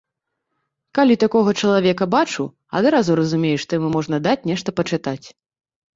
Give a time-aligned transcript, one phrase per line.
[0.97, 2.43] Калі такога чалавека бачу,
[2.79, 5.25] адразу разумею, што яму можна даць нешта пачытаць.